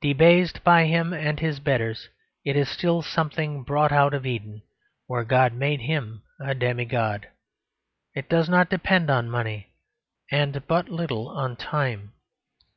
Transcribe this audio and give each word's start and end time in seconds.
Debased 0.00 0.64
by 0.64 0.86
him 0.86 1.12
and 1.12 1.38
his 1.38 1.60
betters, 1.60 2.08
it 2.44 2.56
is 2.56 2.68
still 2.68 3.00
something 3.00 3.62
brought 3.62 3.92
out 3.92 4.12
of 4.12 4.26
Eden, 4.26 4.62
where 5.06 5.22
God 5.22 5.52
made 5.52 5.82
him 5.82 6.24
a 6.40 6.52
demigod: 6.52 7.28
it 8.12 8.28
does 8.28 8.48
not 8.48 8.70
depend 8.70 9.08
on 9.08 9.30
money 9.30 9.68
and 10.32 10.66
but 10.66 10.88
little 10.88 11.28
on 11.28 11.54
time. 11.54 12.12